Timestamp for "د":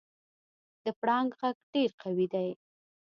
0.83-0.85